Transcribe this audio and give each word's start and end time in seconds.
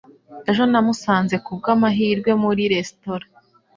Ejo 0.49 0.63
namusanze 0.71 1.35
kubwamahirwe 1.45 2.31
muri 2.43 2.63
resitora. 2.73 3.25